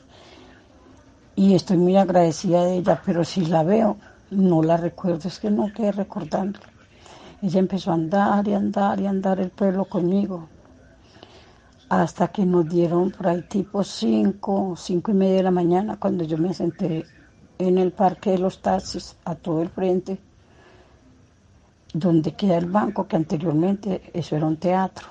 Y 1.34 1.56
estoy 1.56 1.78
muy 1.78 1.96
agradecida 1.96 2.66
de 2.66 2.80
ella, 2.80 3.02
pero 3.06 3.24
si 3.24 3.46
la 3.46 3.64
veo, 3.64 3.96
no 4.32 4.62
la 4.62 4.76
recuerdo. 4.76 5.30
Es 5.30 5.40
que 5.40 5.50
no 5.50 5.72
quedé 5.72 5.94
recordándola. 5.94 6.66
Ella 7.42 7.60
empezó 7.60 7.92
a 7.92 7.94
andar 7.94 8.46
y 8.50 8.54
andar 8.54 9.00
y 9.00 9.08
andar 9.08 9.40
el 9.40 9.50
pueblo 9.50 9.86
conmigo. 9.86 10.50
Hasta 11.88 12.28
que 12.28 12.46
nos 12.46 12.68
dieron 12.68 13.12
por 13.12 13.28
ahí 13.28 13.44
tipo 13.44 13.82
cinco, 13.86 14.76
cinco 14.76 15.12
y 15.12 15.14
media 15.14 15.38
de 15.38 15.44
la 15.44 15.52
mañana, 15.52 15.98
cuando 15.98 16.26
yo 16.26 16.38
me 16.38 16.54
senté 16.54 17.06
en 17.68 17.78
el 17.78 17.92
parque 17.92 18.32
de 18.32 18.38
los 18.38 18.62
taxis, 18.62 19.16
a 19.26 19.36
todo 19.36 19.62
el 19.62 19.70
frente, 19.70 20.18
donde 21.94 22.34
queda 22.34 22.58
el 22.58 22.66
banco, 22.66 23.08
que 23.08 23.16
anteriormente 23.16 24.02
eso 24.14 24.36
era 24.36 24.46
un 24.46 24.58
teatro. 24.58 25.08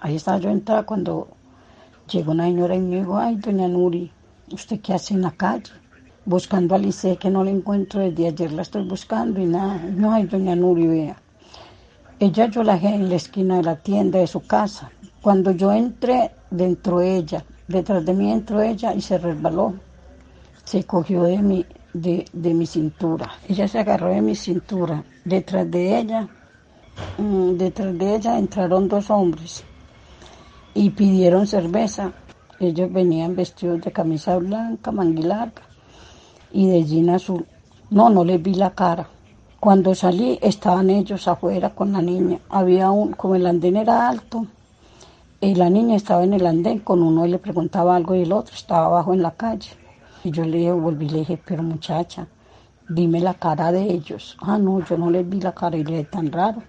Ahí 0.00 0.16
estaba 0.16 0.38
yo 0.38 0.50
entrada 0.50 0.84
cuando 0.84 1.28
llegó 2.10 2.32
una 2.32 2.44
señora 2.44 2.74
y 2.74 2.80
me 2.80 2.96
dijo, 2.96 3.18
ay, 3.18 3.36
doña 3.36 3.68
Nuri, 3.68 4.10
¿usted 4.52 4.80
qué 4.80 4.94
hace 4.94 5.14
en 5.14 5.22
la 5.22 5.32
calle? 5.32 5.72
Buscando 6.24 6.74
a 6.74 6.78
Lice, 6.78 7.16
que 7.16 7.30
no 7.30 7.44
la 7.44 7.50
encuentro 7.50 8.00
desde 8.00 8.28
ayer, 8.28 8.52
la 8.52 8.62
estoy 8.62 8.84
buscando 8.84 9.40
y 9.40 9.46
nada. 9.46 9.78
No, 9.96 10.12
ay, 10.12 10.24
doña 10.26 10.54
Nuri, 10.54 10.86
vea. 10.86 11.16
Ella 12.18 12.46
yo 12.46 12.62
la 12.62 12.74
dejé 12.74 12.94
en 12.94 13.08
la 13.08 13.16
esquina 13.16 13.56
de 13.56 13.62
la 13.62 13.76
tienda 13.76 14.18
de 14.18 14.26
su 14.26 14.46
casa. 14.46 14.90
Cuando 15.22 15.50
yo 15.52 15.72
entré, 15.72 16.30
dentro 16.50 16.98
de 16.98 17.16
ella, 17.16 17.44
detrás 17.68 18.04
de 18.04 18.12
mí 18.12 18.30
entró 18.30 18.60
ella 18.60 18.94
y 18.94 19.00
se 19.00 19.18
resbaló. 19.18 19.74
Se 20.70 20.84
cogió 20.84 21.24
de 21.24 21.38
mi, 21.38 21.66
de, 21.92 22.24
de 22.32 22.54
mi 22.54 22.64
cintura. 22.64 23.28
Ella 23.48 23.66
se 23.66 23.80
agarró 23.80 24.10
de 24.10 24.20
mi 24.20 24.36
cintura. 24.36 25.02
Detrás 25.24 25.68
de 25.68 25.98
ella, 25.98 26.28
mm, 27.18 27.56
detrás 27.56 27.98
de 27.98 28.14
ella 28.14 28.38
entraron 28.38 28.86
dos 28.86 29.10
hombres 29.10 29.64
y 30.72 30.90
pidieron 30.90 31.48
cerveza. 31.48 32.12
Ellos 32.60 32.92
venían 32.92 33.34
vestidos 33.34 33.80
de 33.80 33.90
camisa 33.90 34.36
blanca, 34.36 34.92
manguilarga 34.92 35.62
y 36.52 36.68
de 36.68 36.84
jean 36.84 37.10
azul. 37.10 37.44
No, 37.90 38.08
no 38.08 38.22
les 38.24 38.40
vi 38.40 38.54
la 38.54 38.70
cara. 38.70 39.08
Cuando 39.58 39.92
salí 39.96 40.38
estaban 40.40 40.88
ellos 40.88 41.26
afuera 41.26 41.70
con 41.70 41.90
la 41.90 42.00
niña. 42.00 42.38
Había 42.48 42.92
un, 42.92 43.14
como 43.14 43.34
el 43.34 43.46
andén 43.46 43.74
era 43.74 44.08
alto, 44.08 44.46
y 45.40 45.52
la 45.56 45.68
niña 45.68 45.96
estaba 45.96 46.22
en 46.22 46.34
el 46.34 46.46
andén 46.46 46.78
con 46.78 47.02
uno 47.02 47.26
y 47.26 47.30
le 47.30 47.38
preguntaba 47.40 47.96
algo 47.96 48.14
y 48.14 48.22
el 48.22 48.30
otro 48.32 48.54
estaba 48.54 48.86
abajo 48.86 49.12
en 49.12 49.22
la 49.22 49.32
calle. 49.32 49.79
Y 50.22 50.30
yo 50.30 50.44
le 50.44 50.70
volví 50.72 51.06
y 51.06 51.08
le 51.10 51.18
dije, 51.20 51.40
pero 51.44 51.62
muchacha, 51.62 52.26
dime 52.88 53.20
la 53.20 53.34
cara 53.34 53.72
de 53.72 53.82
ellos. 53.82 54.36
Ah, 54.40 54.58
no, 54.58 54.84
yo 54.84 54.98
no 54.98 55.10
les 55.10 55.28
vi 55.28 55.40
la 55.40 55.52
cara 55.52 55.76
y 55.76 55.84
le 55.84 55.98
dije, 55.98 56.04
tan 56.04 56.30
raro. 56.30 56.62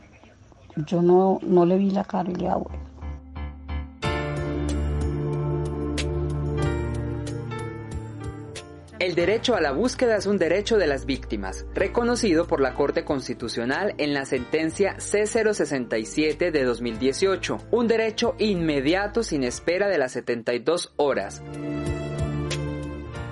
Yo 0.88 1.02
no, 1.02 1.40
no 1.42 1.66
le 1.66 1.78
vi 1.78 1.92
la 1.92 2.04
cara 2.04 2.30
y 2.30 2.34
le 2.34 2.40
dije, 2.40 2.50
ah. 2.50 2.92
El 9.02 9.16
derecho 9.16 9.56
a 9.56 9.62
la 9.62 9.72
búsqueda 9.72 10.16
es 10.16 10.28
un 10.28 10.38
derecho 10.38 10.78
de 10.78 10.86
las 10.86 11.08
víctimas, 11.08 11.66
reconocido 11.74 12.46
por 12.46 12.62
la 12.62 12.76
Corte 12.76 13.04
Constitucional 13.04 13.96
en 13.98 14.14
la 14.14 14.26
sentencia 14.26 14.96
C067 14.98 16.52
de 16.52 16.64
2018, 16.64 17.58
un 17.72 17.88
derecho 17.88 18.36
inmediato 18.38 19.24
sin 19.24 19.44
espera 19.44 19.88
de 19.88 19.98
las 19.98 20.12
72 20.12 20.94
horas. 20.98 21.42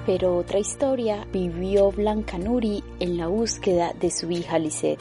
Pero 0.10 0.38
otra 0.38 0.58
historia 0.58 1.28
vivió 1.32 1.92
Blanca 1.92 2.40
Nuri 2.40 2.84
en 3.00 3.16
la 3.16 3.28
búsqueda 3.28 3.94
de 3.94 4.10
su 4.10 4.32
hija 4.32 4.58
Lisette. 4.58 5.00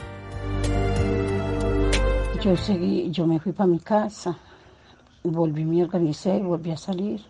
Yo 2.43 2.55
seguí, 2.55 3.09
yo 3.09 3.25
me 3.25 3.39
fui 3.39 3.51
para 3.51 3.65
mi 3.65 3.79
casa, 3.79 4.37
volví, 5.23 5.65
me 5.65 5.83
organicé, 5.83 6.37
volví 6.37 6.69
a 6.69 6.77
salir. 6.77 7.21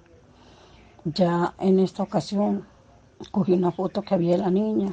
Ya 1.05 1.53
en 1.57 1.79
esta 1.79 2.03
ocasión 2.03 2.65
cogí 3.31 3.53
una 3.53 3.71
foto 3.71 4.01
que 4.01 4.13
había 4.13 4.31
de 4.31 4.39
la 4.39 4.51
niña 4.51 4.91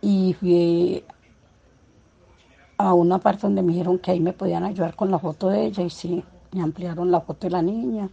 y 0.00 0.32
fui 0.40 1.04
a 2.78 2.94
una 2.94 3.18
parte 3.18 3.42
donde 3.42 3.60
me 3.60 3.72
dijeron 3.72 3.98
que 3.98 4.12
ahí 4.12 4.20
me 4.20 4.32
podían 4.32 4.64
ayudar 4.64 4.96
con 4.96 5.10
la 5.10 5.18
foto 5.18 5.50
de 5.50 5.66
ella 5.66 5.82
y 5.82 5.90
sí, 5.90 6.24
me 6.52 6.62
ampliaron 6.62 7.10
la 7.10 7.20
foto 7.20 7.48
de 7.48 7.50
la 7.50 7.60
niña 7.60 8.08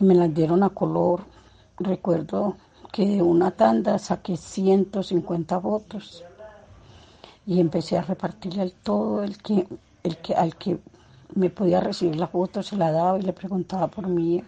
y 0.00 0.04
me 0.04 0.16
la 0.16 0.26
dieron 0.26 0.64
a 0.64 0.70
color. 0.70 1.38
Recuerdo 1.82 2.58
que 2.92 3.06
de 3.06 3.22
una 3.22 3.52
tanda 3.52 3.98
saqué 3.98 4.36
150 4.36 5.58
fotos 5.58 6.22
y 7.46 7.58
empecé 7.58 7.96
a 7.96 8.02
repartirle 8.02 8.60
al 8.60 8.72
todo 8.72 9.22
el 9.22 9.38
que, 9.38 9.66
el 10.02 10.18
que, 10.18 10.34
al 10.34 10.56
que 10.56 10.78
me 11.34 11.48
podía 11.48 11.80
recibir 11.80 12.16
la 12.16 12.26
foto 12.26 12.62
se 12.62 12.76
la 12.76 12.92
daba 12.92 13.18
y 13.18 13.22
le 13.22 13.32
preguntaba 13.32 13.88
por 13.88 14.08
mí. 14.08 14.44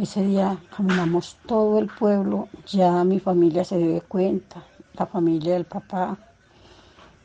Ese 0.00 0.22
día 0.22 0.56
caminamos 0.76 1.38
todo 1.44 1.80
el 1.80 1.88
pueblo, 1.88 2.48
ya 2.66 3.02
mi 3.02 3.18
familia 3.18 3.64
se 3.64 3.78
dio 3.78 4.00
cuenta, 4.06 4.62
la 4.92 5.06
familia 5.06 5.54
del 5.54 5.66
papá, 5.66 6.16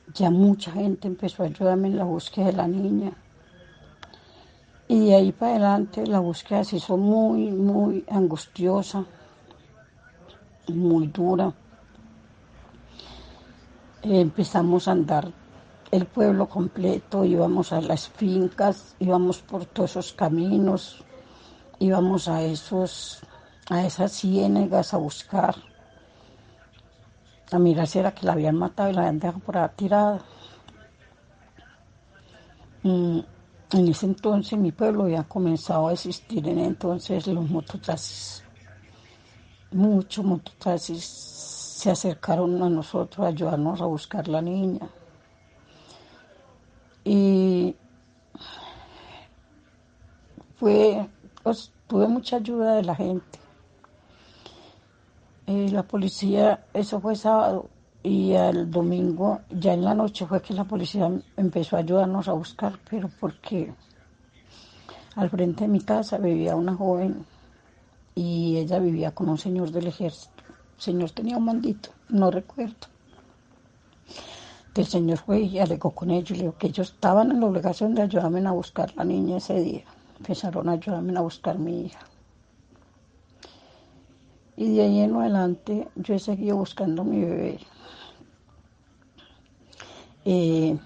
ya 0.07 0.31
mucha 0.31 0.71
gente 0.71 1.07
empezó 1.07 1.43
a 1.43 1.45
ayudarme 1.45 1.89
en 1.89 1.97
la 1.97 2.03
búsqueda 2.03 2.47
de 2.47 2.53
la 2.53 2.67
niña. 2.67 3.11
Y 4.87 5.07
de 5.07 5.15
ahí 5.15 5.31
para 5.31 5.51
adelante 5.51 6.07
la 6.07 6.19
búsqueda 6.19 6.63
se 6.63 6.77
hizo 6.77 6.95
muy, 6.95 7.51
muy 7.51 8.05
angustiosa, 8.09 9.03
muy 10.67 11.07
dura. 11.07 11.53
Empezamos 14.01 14.87
a 14.87 14.91
andar 14.91 15.31
el 15.91 16.05
pueblo 16.05 16.47
completo, 16.47 17.25
íbamos 17.25 17.73
a 17.73 17.81
las 17.81 18.07
fincas, 18.07 18.95
íbamos 18.99 19.39
por 19.39 19.65
todos 19.65 19.91
esos 19.91 20.13
caminos, 20.13 21.03
íbamos 21.79 22.27
a 22.27 22.43
esos 22.43 23.21
a 23.69 23.85
esas 23.85 24.13
ciénegas 24.13 24.93
a 24.93 24.97
buscar 24.97 25.55
a 27.51 27.59
mirar 27.59 27.87
si 27.87 27.99
era 27.99 28.13
que 28.13 28.25
la 28.25 28.33
habían 28.33 28.55
matado 28.55 28.89
y 28.89 28.93
la 28.93 29.01
habían 29.01 29.19
dejado 29.19 29.39
por 29.39 29.57
ahí 29.57 29.69
tirada. 29.75 30.19
Mm, 32.83 33.19
en 33.71 33.87
ese 33.87 34.05
entonces 34.05 34.57
mi 34.57 34.71
pueblo 34.71 35.03
había 35.03 35.23
comenzado 35.23 35.87
a 35.87 35.93
existir 35.93 36.47
en 36.47 36.59
entonces 36.59 37.27
los 37.27 37.49
mototaxis. 37.49 38.43
Muchos 39.71 40.23
mototaxis 40.23 41.03
se 41.03 41.91
acercaron 41.91 42.61
a 42.63 42.69
nosotros 42.69 43.25
a 43.25 43.29
ayudarnos 43.29 43.81
a 43.81 43.85
buscar 43.85 44.27
la 44.27 44.41
niña. 44.41 44.89
Y 47.03 47.75
fue 50.55 51.07
pues 51.43 51.71
tuve 51.87 52.07
mucha 52.07 52.37
ayuda 52.37 52.75
de 52.75 52.83
la 52.83 52.95
gente. 52.95 53.39
Eh, 55.45 55.69
la 55.71 55.83
policía, 55.83 56.65
eso 56.73 56.99
fue 56.99 57.15
sábado, 57.15 57.69
y 58.03 58.33
el 58.33 58.69
domingo, 58.69 59.41
ya 59.49 59.73
en 59.73 59.83
la 59.83 59.93
noche 59.93 60.25
fue 60.25 60.41
que 60.41 60.53
la 60.53 60.63
policía 60.63 61.11
empezó 61.35 61.75
a 61.75 61.79
ayudarnos 61.79 62.27
a 62.27 62.33
buscar, 62.33 62.79
pero 62.89 63.09
porque 63.19 63.73
al 65.15 65.29
frente 65.29 65.63
de 65.63 65.67
mi 65.67 65.81
casa 65.81 66.17
vivía 66.17 66.55
una 66.55 66.75
joven 66.75 67.25
y 68.15 68.57
ella 68.57 68.79
vivía 68.79 69.11
con 69.11 69.29
un 69.29 69.37
señor 69.37 69.71
del 69.71 69.87
ejército. 69.87 70.43
El 70.77 70.81
señor 70.81 71.11
tenía 71.11 71.37
un 71.37 71.45
mandito, 71.45 71.89
no 72.09 72.31
recuerdo. 72.31 72.87
El 74.75 74.85
señor 74.85 75.17
fue 75.17 75.41
y 75.41 75.57
alegó 75.57 75.89
con 75.89 76.11
ellos 76.11 76.37
le 76.37 76.43
dijo 76.43 76.57
que 76.57 76.67
ellos 76.67 76.91
estaban 76.91 77.31
en 77.31 77.39
la 77.39 77.47
obligación 77.47 77.95
de 77.95 78.03
ayudarme 78.03 78.47
a 78.47 78.51
buscar 78.51 78.95
la 78.95 79.03
niña 79.03 79.37
ese 79.37 79.59
día. 79.59 79.83
Empezaron 80.19 80.69
a 80.69 80.73
ayudarme 80.73 81.17
a 81.17 81.21
buscar 81.21 81.57
mi 81.57 81.87
hija. 81.87 81.99
Y 84.55 84.75
de 84.75 84.81
ahí 84.83 84.99
en 84.99 85.15
adelante 85.15 85.87
yo 85.95 86.13
he 86.13 86.19
seguido 86.19 86.57
buscando 86.57 87.01
a 87.01 87.05
mi 87.05 87.21
bebé. 87.21 87.59
Eh, 90.29 90.77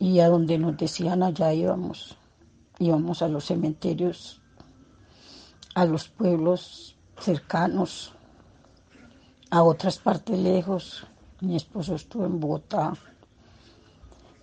y 0.00 0.18
a 0.18 0.28
donde 0.28 0.58
nos 0.58 0.76
decían 0.76 1.22
allá 1.22 1.54
íbamos. 1.54 2.16
Íbamos 2.80 3.22
a 3.22 3.28
los 3.28 3.44
cementerios, 3.44 4.40
a 5.76 5.84
los 5.84 6.08
pueblos 6.08 6.96
cercanos, 7.20 8.12
a 9.50 9.62
otras 9.62 9.98
partes 9.98 10.36
lejos. 10.36 11.06
Mi 11.40 11.54
esposo 11.54 11.94
estuvo 11.94 12.26
en 12.26 12.40
Bogotá, 12.40 12.92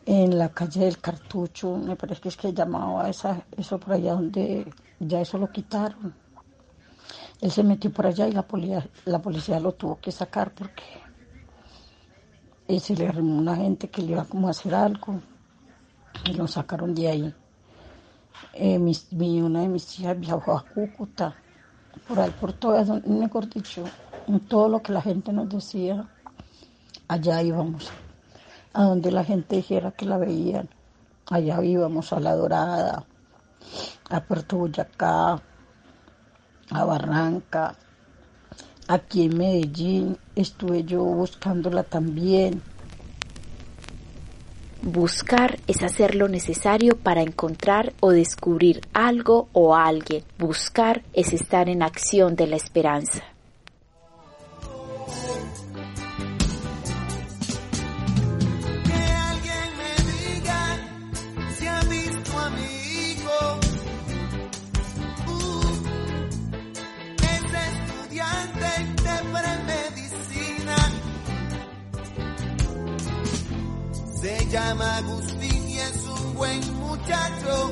en 0.05 0.38
la 0.38 0.48
calle 0.48 0.86
del 0.86 1.00
Cartucho, 1.00 1.75
me 1.75 1.98
parece 1.98 2.21
que 2.21 2.29
es 2.29 2.38
que 2.38 2.53
llamaba 2.53 3.09
esa, 3.09 3.43
eso 3.57 3.77
por 3.77 3.95
allá 3.95 4.13
donde 4.13 4.71
ya 5.01 5.19
eso 5.19 5.38
lo 5.38 5.51
quitaron. 5.51 6.15
Él 7.41 7.51
se 7.51 7.62
metió 7.62 7.91
por 7.91 8.07
allá 8.07 8.25
y 8.29 8.31
la 8.31 8.48
policía, 8.48 8.88
la 9.03 9.21
policía 9.21 9.59
lo 9.59 9.74
tuvo 9.74 10.00
que 10.00 10.13
sacar 10.13 10.53
porque 10.53 11.08
eh, 12.69 12.79
se 12.79 12.95
le 12.95 13.07
arrimó 13.07 13.38
una 13.39 13.55
gente 13.55 13.89
que 13.89 14.03
le 14.03 14.11
iba 14.13 14.25
como 14.25 14.47
a 14.47 14.51
hacer 14.51 14.75
algo 14.75 15.21
y 16.25 16.33
lo 16.33 16.47
sacaron 16.47 16.93
de 16.93 17.07
ahí. 17.07 17.35
Eh, 18.53 18.77
mis- 18.79 19.11
mi- 19.11 19.41
una 19.41 19.61
de 19.61 19.69
mis 19.69 19.99
hijas 19.99 20.19
viajó 20.19 20.55
a 20.57 20.63
Cúcuta, 20.67 21.35
por 22.07 22.19
ahí, 22.19 22.31
por 22.39 22.53
todo, 22.53 23.01
mejor 23.07 23.49
dicho, 23.49 23.83
en 24.27 24.39
todo 24.47 24.69
lo 24.69 24.83
que 24.83 24.93
la 24.93 25.01
gente 25.01 25.33
nos 25.33 25.49
decía, 25.49 26.07
allá 27.07 27.41
íbamos. 27.41 27.91
A 28.73 28.83
donde 28.83 29.11
la 29.11 29.23
gente 29.23 29.55
dijera 29.57 29.91
que 29.91 30.05
la 30.05 30.17
veían, 30.17 30.69
allá 31.29 31.63
íbamos, 31.63 32.13
a 32.13 32.19
La 32.19 32.35
Dorada, 32.35 33.07
a 34.11 34.23
Puerto 34.25 34.57
Boyacá, 34.57 35.41
a 36.71 36.85
Barranca, 36.85 37.75
aquí 38.88 39.23
en 39.25 39.38
Medellín 39.38 40.17
estuve 40.41 40.84
yo 40.84 41.03
buscándola 41.03 41.84
también. 41.84 42.62
Buscar 44.81 45.60
es 45.67 45.84
hacer 45.84 46.15
lo 46.15 46.29
necesario 46.29 46.96
para 46.98 47.22
encontrar 47.22 47.93
o 48.00 48.12
descubrir 48.12 48.81
algo 48.93 49.50
o 49.51 49.75
alguien. 49.75 50.24
Buscar 50.38 51.03
es 51.13 51.34
estar 51.34 51.67
en 51.67 51.84
acción 51.84 52.36
de 52.36 52.48
la 52.48 52.55
esperanza. 52.55 53.24
Llama 74.69 74.97
Agustín 74.97 75.67
y 75.67 75.79
es 75.79 76.05
un 76.07 76.35
buen 76.35 76.77
muchacho. 76.77 77.71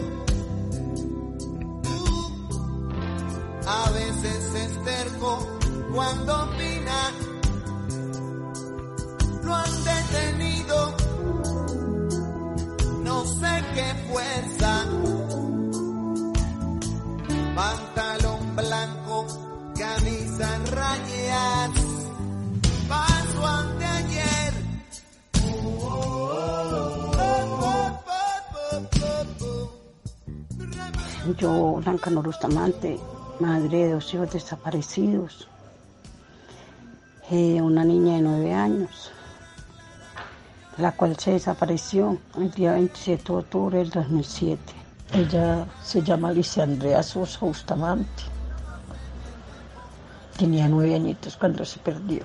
A 3.67 3.91
veces 3.91 4.55
es 4.55 4.83
terco 4.83 5.59
cuando 5.93 6.43
opina 6.43 7.11
lo 9.43 9.55
han 9.55 9.83
detenido. 9.83 10.97
No 13.03 13.25
sé 13.25 13.63
qué 13.75 13.93
fuerza. 14.09 14.85
Pantalón 17.55 18.55
blanco, 18.55 19.27
camisa 19.77 20.55
en 20.55 20.65
Yo, 31.35 31.81
Blanca 31.83 32.09
Norustamante, 32.09 32.97
madre 33.39 33.85
de 33.85 33.91
dos 33.93 34.13
hijos 34.13 34.31
desaparecidos, 34.31 35.47
eh, 37.29 37.61
una 37.61 37.83
niña 37.83 38.15
de 38.15 38.21
nueve 38.21 38.53
años, 38.53 39.11
la 40.77 40.93
cual 40.93 41.17
se 41.19 41.31
desapareció 41.31 42.17
el 42.37 42.51
día 42.51 42.73
27 42.73 43.23
de 43.23 43.39
octubre 43.39 43.77
del 43.79 43.89
2007. 43.89 44.61
Ella 45.13 45.65
se 45.83 46.01
llama 46.01 46.29
Alicia 46.29 46.63
Andrea 46.63 47.03
Sosa 47.03 47.39
Bustamante. 47.41 48.23
Tenía 50.37 50.69
nueve 50.69 50.95
añitos 50.95 51.35
cuando 51.35 51.65
se 51.65 51.79
perdió. 51.79 52.23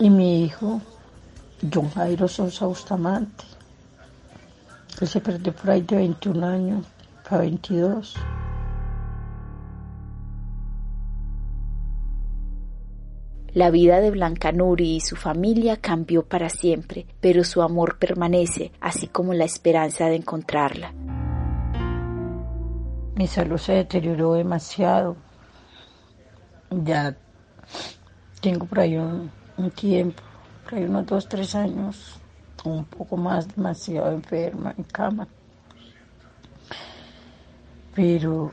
Y 0.00 0.10
mi 0.10 0.44
hijo, 0.44 0.80
John 1.72 1.90
Jairo 1.90 2.26
Sosa 2.26 2.66
Bustamante. 2.66 3.44
Él 5.00 5.06
se 5.08 5.20
perdió 5.20 5.52
por 5.54 5.70
ahí 5.70 5.82
de 5.82 5.96
21 5.96 6.46
años 6.46 6.86
para 7.28 7.42
22. 7.42 8.16
La 13.54 13.70
vida 13.70 14.00
de 14.00 14.10
Blanca 14.10 14.52
Nuri 14.52 14.96
y 14.96 15.00
su 15.00 15.16
familia 15.16 15.78
cambió 15.78 16.24
para 16.24 16.48
siempre, 16.48 17.06
pero 17.20 17.44
su 17.44 17.62
amor 17.62 17.98
permanece, 17.98 18.72
así 18.80 19.06
como 19.08 19.34
la 19.34 19.44
esperanza 19.44 20.06
de 20.06 20.16
encontrarla. 20.16 20.92
Mi 23.14 23.26
salud 23.26 23.56
se 23.56 23.72
deterioró 23.72 24.34
demasiado. 24.34 25.16
Ya 26.70 27.16
tengo 28.40 28.66
por 28.66 28.80
ahí 28.80 28.96
un, 28.96 29.30
un 29.56 29.70
tiempo, 29.70 30.22
por 30.64 30.74
ahí 30.74 30.84
unos 30.84 31.06
dos, 31.06 31.28
tres 31.28 31.54
años, 31.54 32.20
un 32.64 32.84
poco 32.84 33.16
más, 33.16 33.48
demasiado 33.54 34.12
enferma 34.12 34.74
en 34.76 34.84
cama. 34.84 35.26
Pero 37.94 38.52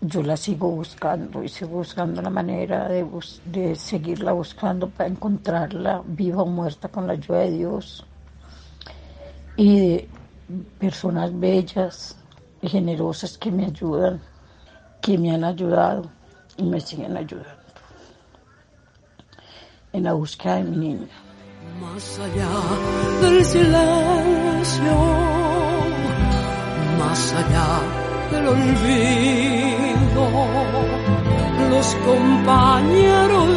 yo 0.00 0.22
la 0.22 0.36
sigo 0.36 0.70
buscando 0.70 1.42
y 1.42 1.48
sigo 1.48 1.78
buscando 1.78 2.20
la 2.20 2.30
manera 2.30 2.88
de, 2.88 3.06
de 3.46 3.74
seguirla 3.74 4.32
buscando 4.32 4.88
para 4.90 5.08
encontrarla 5.08 6.02
viva 6.04 6.42
o 6.42 6.46
muerta 6.46 6.88
con 6.88 7.06
la 7.06 7.14
ayuda 7.14 7.38
de 7.38 7.50
Dios 7.52 8.04
y 9.56 9.78
de 9.78 10.08
personas 10.78 11.38
bellas 11.38 12.16
y 12.60 12.68
generosas 12.68 13.38
que 13.38 13.50
me 13.50 13.66
ayudan, 13.66 14.20
que 15.00 15.16
me 15.16 15.34
han 15.34 15.44
ayudado 15.44 16.10
y 16.56 16.64
me 16.64 16.80
siguen 16.80 17.16
ayudando 17.16 17.64
en 19.92 20.02
la 20.02 20.12
búsqueda 20.12 20.56
de 20.56 20.64
mi 20.64 20.76
niña. 20.76 21.23
Más 21.80 22.20
allá 22.20 22.54
del 23.20 23.44
silencio, 23.44 24.96
más 26.98 27.32
allá 27.32 27.80
del 28.30 28.46
olvido, 28.48 30.24
los 31.70 31.88
compañeros 32.06 33.48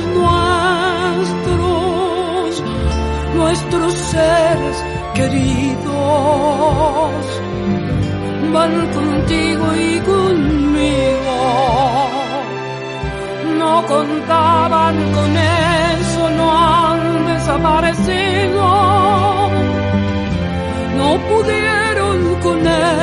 nuestros, 1.28 1.68
nuestros 3.36 3.94
seres 3.94 4.84
queridos, 5.14 5.92
van 8.52 8.88
contigo 8.94 9.66
y 9.76 10.00
conmigo. 10.00 11.38
No 13.60 13.86
contaban 13.86 14.96
con 15.14 15.38
eso, 15.38 15.57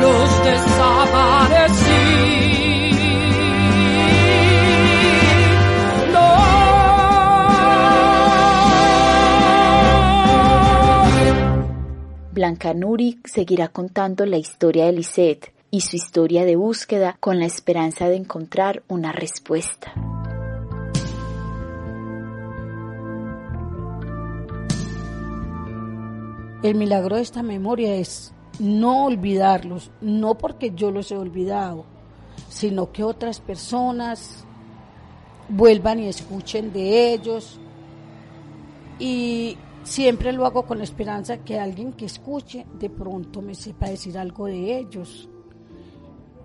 los 0.00 0.44
desaparecidos. 0.44 1.92
Blanca 12.32 12.72
Nuri 12.74 13.20
seguirá 13.24 13.68
contando 13.68 14.26
la 14.26 14.36
historia 14.38 14.86
de 14.86 14.92
Lisette 14.92 15.52
y 15.70 15.82
su 15.82 15.96
historia 15.96 16.44
de 16.44 16.56
búsqueda 16.56 17.16
con 17.20 17.38
la 17.38 17.46
esperanza 17.46 18.08
de 18.08 18.16
encontrar 18.16 18.82
una 18.88 19.12
respuesta. 19.12 19.92
El 26.62 26.76
milagro 26.76 27.16
de 27.16 27.22
esta 27.22 27.42
memoria 27.42 27.96
es 27.96 28.32
no 28.60 29.06
olvidarlos, 29.06 29.90
no 30.00 30.38
porque 30.38 30.72
yo 30.74 30.92
los 30.92 31.10
he 31.10 31.16
olvidado, 31.16 31.84
sino 32.48 32.92
que 32.92 33.02
otras 33.02 33.40
personas 33.40 34.44
vuelvan 35.48 35.98
y 35.98 36.06
escuchen 36.06 36.72
de 36.72 37.12
ellos. 37.12 37.58
Y 39.00 39.56
siempre 39.82 40.32
lo 40.32 40.46
hago 40.46 40.64
con 40.64 40.78
la 40.78 40.84
esperanza 40.84 41.38
que 41.38 41.58
alguien 41.58 41.92
que 41.92 42.04
escuche 42.04 42.64
de 42.78 42.88
pronto 42.90 43.42
me 43.42 43.56
sepa 43.56 43.88
decir 43.88 44.16
algo 44.16 44.46
de 44.46 44.78
ellos. 44.78 45.28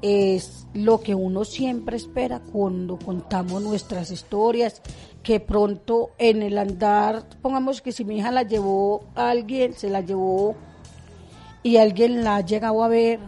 Es 0.02 0.68
lo 0.74 1.00
que 1.00 1.16
uno 1.16 1.44
siempre 1.44 1.98
espera 1.98 2.40
cuando 2.40 3.00
contamos 3.00 3.62
nuestras 3.62 4.12
historias, 4.12 4.82
que 5.24 5.40
pronto 5.40 6.12
en 6.18 6.44
el 6.44 6.58
andar, 6.58 7.26
pongamos 7.42 7.82
que 7.82 7.92
si 7.92 8.06
mi 8.06 8.18
hija 8.18 8.32
la 8.32 8.44
llevó 8.44 9.06
a 9.16 9.30
alguien, 9.30 9.74
se 9.74 9.90
la 9.90 10.02
llevó 10.02 10.56
y 11.64 11.78
alguien 11.78 12.24
la 12.24 12.38
ha 12.38 12.42
llegado 12.42 12.84
a 12.84 12.88
ver 12.88 13.20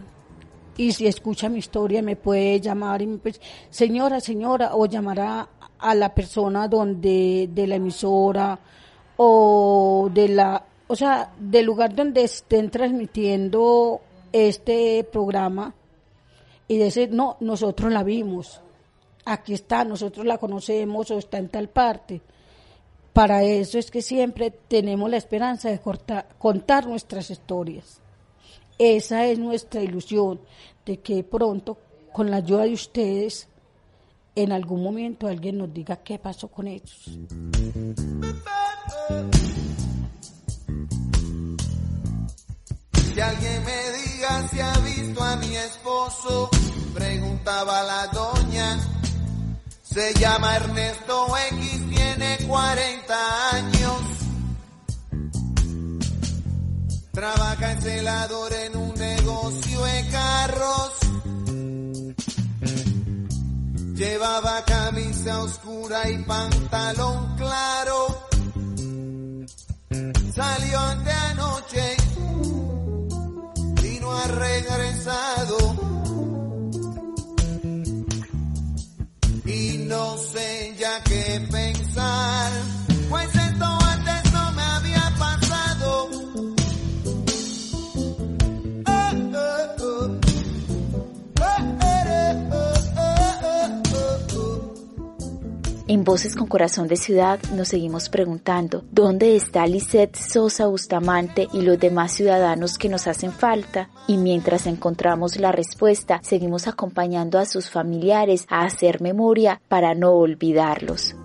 y 0.76 0.92
si 0.92 1.06
escucha 1.06 1.48
mi 1.48 1.58
historia 1.58 2.00
me 2.00 2.16
puede 2.16 2.58
llamar 2.60 3.02
y 3.02 3.06
me 3.06 3.18
puede, 3.18 3.38
señora, 3.68 4.20
señora, 4.20 4.74
o 4.74 4.86
llamará 4.86 5.48
a 5.78 5.94
la 5.94 6.14
persona 6.14 6.68
donde 6.68 7.50
de 7.52 7.66
la 7.66 7.74
emisora 7.74 8.58
o 9.16 10.08
de 10.12 10.28
la, 10.28 10.64
o 10.86 10.96
sea, 10.96 11.32
del 11.38 11.66
lugar 11.66 11.94
donde 11.94 12.24
estén 12.24 12.70
transmitiendo 12.70 14.00
este 14.32 15.04
programa 15.04 15.74
y 16.70 16.78
decir, 16.78 17.10
no, 17.10 17.36
nosotros 17.40 17.92
la 17.92 18.04
vimos, 18.04 18.60
aquí 19.24 19.54
está, 19.54 19.84
nosotros 19.84 20.24
la 20.24 20.38
conocemos 20.38 21.10
o 21.10 21.18
está 21.18 21.38
en 21.38 21.48
tal 21.48 21.68
parte. 21.68 22.20
Para 23.12 23.42
eso 23.42 23.76
es 23.76 23.90
que 23.90 24.02
siempre 24.02 24.52
tenemos 24.52 25.10
la 25.10 25.16
esperanza 25.16 25.68
de 25.68 25.80
contar 26.38 26.86
nuestras 26.86 27.28
historias. 27.28 28.00
Esa 28.78 29.26
es 29.26 29.36
nuestra 29.40 29.82
ilusión, 29.82 30.40
de 30.86 30.98
que 31.00 31.24
pronto, 31.24 31.76
con 32.12 32.30
la 32.30 32.36
ayuda 32.36 32.62
de 32.62 32.74
ustedes, 32.74 33.48
en 34.36 34.52
algún 34.52 34.84
momento 34.84 35.26
alguien 35.26 35.58
nos 35.58 35.74
diga 35.74 35.96
qué 35.96 36.20
pasó 36.20 36.46
con 36.46 36.68
ellos. 36.68 37.10
Que 43.14 43.22
alguien 43.22 43.64
me 43.64 43.90
diga 43.90 44.48
si 44.48 44.60
ha 44.60 44.72
visto 44.78 45.22
a 45.22 45.36
mi 45.36 45.56
esposo, 45.56 46.48
preguntaba 46.94 47.82
la 47.82 48.06
doña. 48.08 48.78
Se 49.82 50.14
llama 50.14 50.54
Ernesto 50.54 51.26
X, 51.50 51.90
tiene 51.90 52.38
40 52.46 53.50
años. 53.56 54.00
Trabaja 57.12 57.72
en 57.72 57.82
celador 57.82 58.52
en 58.52 58.76
un 58.76 58.94
negocio 58.94 59.84
de 59.84 60.08
carros. 60.10 60.92
Llevaba 63.96 64.64
camisa 64.64 65.40
oscura 65.40 66.08
y 66.08 66.18
pantalón 66.22 67.36
claro. 67.36 68.28
Salió 70.32 70.80
de 71.04 71.12
anoche 71.12 71.99
regresado. 74.30 75.58
Y 79.46 79.78
no 79.88 80.16
sé 80.18 80.59
En 95.90 96.04
Voces 96.04 96.36
con 96.36 96.46
Corazón 96.46 96.86
de 96.86 96.94
Ciudad 96.94 97.40
nos 97.52 97.66
seguimos 97.66 98.10
preguntando 98.10 98.84
dónde 98.92 99.34
está 99.34 99.66
Lisette 99.66 100.14
Sosa 100.14 100.68
Bustamante 100.68 101.48
y 101.52 101.62
los 101.62 101.80
demás 101.80 102.12
ciudadanos 102.12 102.78
que 102.78 102.88
nos 102.88 103.08
hacen 103.08 103.32
falta 103.32 103.90
y 104.06 104.16
mientras 104.16 104.68
encontramos 104.68 105.34
la 105.40 105.50
respuesta 105.50 106.20
seguimos 106.22 106.68
acompañando 106.68 107.40
a 107.40 107.44
sus 107.44 107.70
familiares 107.70 108.46
a 108.48 108.60
hacer 108.60 109.00
memoria 109.00 109.60
para 109.66 109.96
no 109.96 110.12
olvidarlos. 110.12 111.16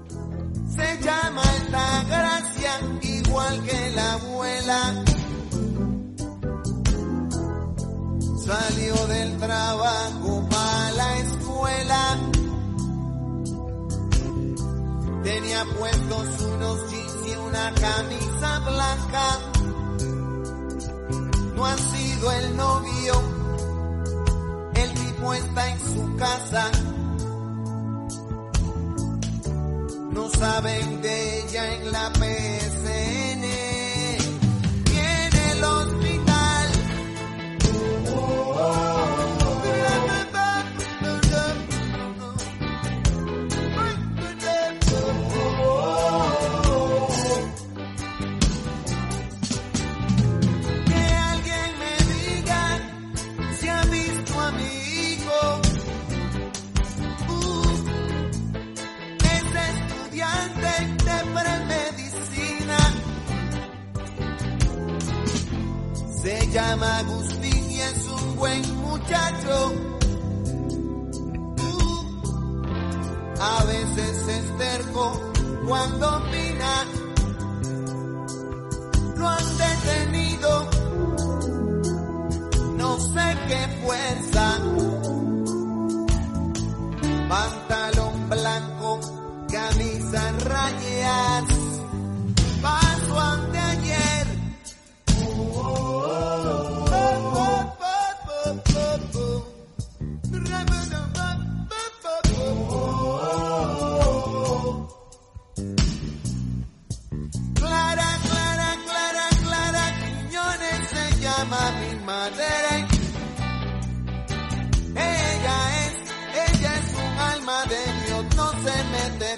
Se 0.67 0.99
llama 1.03 1.43
Altagracia, 1.43 2.71
igual 3.03 3.63
que 3.65 3.89
la 3.91 4.13
abuela. 4.13 5.05
Salió 8.43 8.95
del 9.05 9.37
trabajo 9.37 10.47
para 10.49 10.91
la 10.93 11.17
escuela. 11.19 12.34
Tenía 15.25 15.65
puestos 15.77 16.41
unos 16.41 16.89
jeans 16.89 17.27
y 17.27 17.35
una 17.35 17.73
camisa 17.73 18.59
blanca. 18.59 19.39
No 21.55 21.65
ha 21.65 21.77
sido 21.77 22.31
el 22.31 22.55
novio. 22.55 23.13
El 24.75 24.93
tipo 24.93 25.33
está 25.33 25.71
en 25.71 25.79
su 25.79 26.15
casa. 26.15 26.71
no 30.15 30.29
saben 30.29 31.01
de 31.01 31.39
ella 31.39 31.73
en 31.75 31.91
la 31.91 32.09
PSN. 32.13 33.74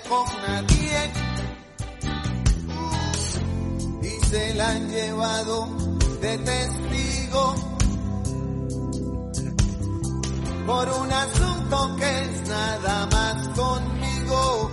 Con 0.09 0.25
nadie. 0.41 1.11
Y 4.03 4.25
se 4.25 4.53
la 4.55 4.69
han 4.69 4.89
llevado 4.89 5.67
de 6.21 6.37
testigo 6.37 7.55
por 10.65 10.89
un 10.89 11.11
asunto 11.11 11.95
que 11.97 12.21
es 12.21 12.47
nada 12.47 13.07
más 13.11 13.47
conmigo. 13.49 14.71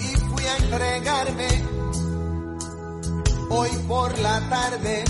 Y 0.00 0.16
fui 0.28 0.44
a 0.44 0.56
entregarme 0.56 1.48
hoy 3.50 3.70
por 3.88 4.18
la 4.18 4.40
tarde 4.48 5.04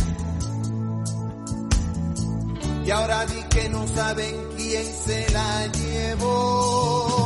y 2.87 2.90
ahora 2.92 3.27
di 3.27 3.42
que 3.51 3.69
no 3.69 3.85
saben 3.88 4.49
quién 4.57 4.85
se 4.85 5.29
la 5.33 5.66
llevó 5.66 7.26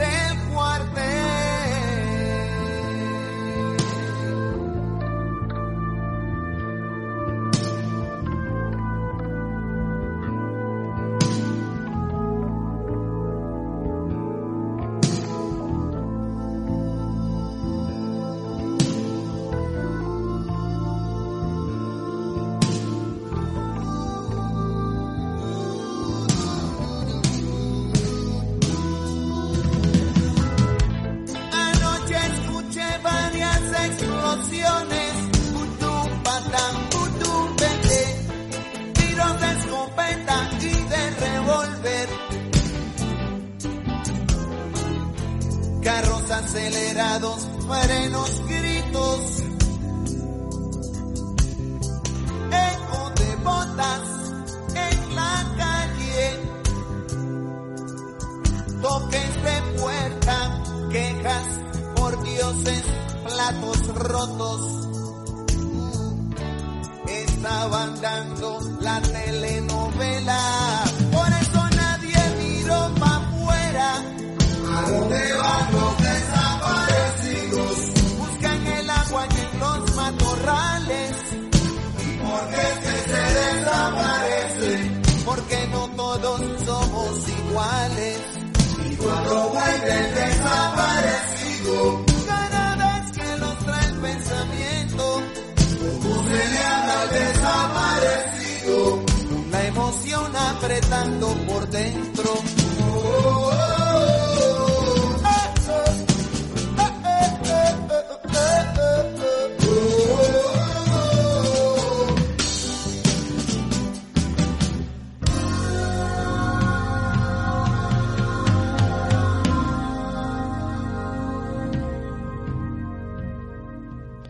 then 0.00 0.29
por 61.96 62.22
dioses, 62.22 62.82
platos 63.26 63.86
rotos. 63.94 64.60
Estaban 67.08 68.00
dando 68.00 68.60
la 68.80 69.00
telenovela, 69.02 70.84
por 71.12 71.28
eso 71.28 71.68
nadie 71.76 72.16
miró 72.38 72.94
pa' 73.00 73.16
afuera. 73.16 73.94
¿A 74.76 74.90
dónde 74.90 75.32
van 75.34 75.72
los 75.72 75.98
desaparecidos? 75.98 77.76
Buscan 78.18 78.66
el 78.66 78.90
agua 78.90 79.24
en 79.24 79.60
los 79.60 79.96
matorrales. 79.96 81.12
¿Y 82.06 82.16
por 82.18 82.48
qué 82.50 82.60
es 82.60 82.78
que 82.78 82.96
se 83.10 83.22
desaparecen? 83.40 85.02
Porque 85.24 85.68
no 85.68 85.88
todos 85.96 86.40
somos 86.64 87.28
iguales. 87.28 88.18
Y 88.90 88.96
cuando 88.96 89.48
vuelven 89.50 90.14
desaparecido, 90.14 91.29
apretando 100.70 101.34
por 101.48 101.66
dentro. 101.68 102.69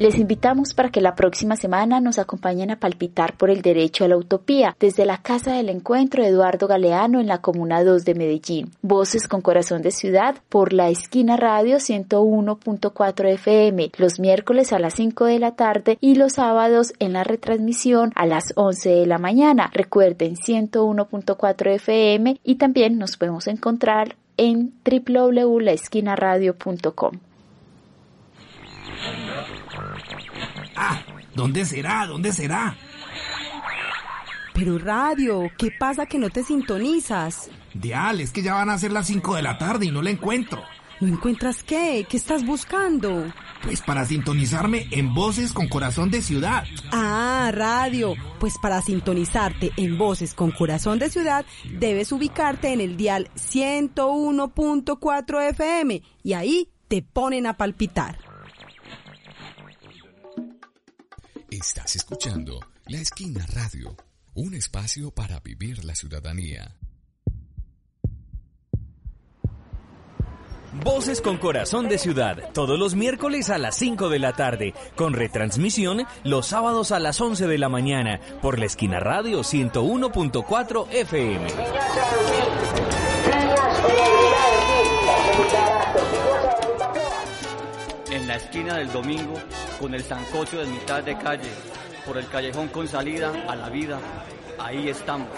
Les 0.00 0.18
invitamos 0.18 0.72
para 0.72 0.88
que 0.88 1.02
la 1.02 1.14
próxima 1.14 1.56
semana 1.56 2.00
nos 2.00 2.18
acompañen 2.18 2.70
a 2.70 2.80
palpitar 2.80 3.36
por 3.36 3.50
el 3.50 3.60
derecho 3.60 4.06
a 4.06 4.08
la 4.08 4.16
utopía 4.16 4.74
desde 4.80 5.04
la 5.04 5.18
Casa 5.18 5.52
del 5.52 5.68
Encuentro 5.68 6.24
Eduardo 6.24 6.66
Galeano 6.66 7.20
en 7.20 7.26
la 7.26 7.42
Comuna 7.42 7.84
2 7.84 8.06
de 8.06 8.14
Medellín. 8.14 8.70
Voces 8.80 9.28
con 9.28 9.42
Corazón 9.42 9.82
de 9.82 9.90
Ciudad 9.90 10.36
por 10.48 10.72
la 10.72 10.88
Esquina 10.88 11.36
Radio 11.36 11.76
101.4 11.76 13.28
FM 13.34 13.90
los 13.98 14.18
miércoles 14.18 14.72
a 14.72 14.78
las 14.78 14.94
5 14.94 15.26
de 15.26 15.38
la 15.38 15.54
tarde 15.54 15.98
y 16.00 16.14
los 16.14 16.32
sábados 16.32 16.94
en 16.98 17.12
la 17.12 17.22
retransmisión 17.22 18.12
a 18.14 18.24
las 18.24 18.54
11 18.56 18.88
de 18.88 19.06
la 19.06 19.18
mañana. 19.18 19.68
Recuerden 19.70 20.36
101.4 20.36 21.74
FM 21.74 22.40
y 22.42 22.54
también 22.54 22.96
nos 22.96 23.18
podemos 23.18 23.46
encontrar 23.48 24.16
en 24.38 24.72
www.laesquinaradio.com. 24.82 27.18
Ah, 30.82 31.02
¿dónde 31.34 31.66
será? 31.66 32.06
¿Dónde 32.06 32.32
será? 32.32 32.74
Pero 34.54 34.78
radio, 34.78 35.50
¿qué 35.58 35.70
pasa 35.70 36.06
que 36.06 36.18
no 36.18 36.30
te 36.30 36.42
sintonizas? 36.42 37.50
Dial, 37.74 38.22
es 38.22 38.32
que 38.32 38.40
ya 38.42 38.54
van 38.54 38.70
a 38.70 38.78
ser 38.78 38.90
las 38.90 39.06
5 39.06 39.36
de 39.36 39.42
la 39.42 39.58
tarde 39.58 39.84
y 39.86 39.90
no 39.90 40.00
la 40.00 40.08
encuentro. 40.08 40.62
¿No 41.00 41.08
encuentras 41.08 41.62
qué? 41.62 42.06
¿Qué 42.08 42.16
estás 42.16 42.46
buscando? 42.46 43.30
Pues 43.62 43.82
para 43.82 44.06
sintonizarme 44.06 44.88
en 44.90 45.12
Voces 45.12 45.52
con 45.52 45.68
Corazón 45.68 46.10
de 46.10 46.22
Ciudad. 46.22 46.64
Ah, 46.92 47.50
radio. 47.52 48.14
Pues 48.38 48.56
para 48.56 48.80
sintonizarte 48.80 49.72
en 49.76 49.98
Voces 49.98 50.32
con 50.32 50.50
Corazón 50.50 50.98
de 50.98 51.10
Ciudad, 51.10 51.44
debes 51.78 52.10
ubicarte 52.10 52.72
en 52.72 52.80
el 52.80 52.96
dial 52.96 53.28
101.4 53.34 55.50
FM 55.50 56.02
y 56.22 56.32
ahí 56.32 56.70
te 56.88 57.02
ponen 57.02 57.46
a 57.46 57.58
palpitar. 57.58 58.29
Estás 61.50 61.96
escuchando 61.96 62.60
La 62.86 62.98
Esquina 62.98 63.44
Radio, 63.52 63.96
un 64.34 64.54
espacio 64.54 65.10
para 65.10 65.40
vivir 65.40 65.84
la 65.84 65.96
ciudadanía. 65.96 66.76
Voces 70.84 71.20
con 71.20 71.38
Corazón 71.38 71.88
de 71.88 71.98
Ciudad, 71.98 72.52
todos 72.54 72.78
los 72.78 72.94
miércoles 72.94 73.50
a 73.50 73.58
las 73.58 73.74
5 73.76 74.08
de 74.10 74.20
la 74.20 74.34
tarde, 74.34 74.74
con 74.94 75.12
retransmisión 75.12 76.06
los 76.22 76.46
sábados 76.46 76.92
a 76.92 77.00
las 77.00 77.20
11 77.20 77.48
de 77.48 77.58
la 77.58 77.68
mañana, 77.68 78.20
por 78.40 78.60
la 78.60 78.66
esquina 78.66 79.00
radio 79.00 79.40
101.4 79.40 80.88
FM. 80.88 81.48
Esquina 88.40 88.76
del 88.76 88.90
domingo, 88.92 89.34
con 89.78 89.94
el 89.94 90.02
sancocho 90.02 90.58
de 90.58 90.66
mitad 90.66 91.02
de 91.02 91.16
calle, 91.16 91.50
por 92.06 92.18
el 92.18 92.26
callejón 92.26 92.68
con 92.68 92.88
salida 92.88 93.32
a 93.46 93.54
la 93.54 93.68
vida, 93.68 93.98
ahí 94.58 94.88
estamos. 94.88 95.28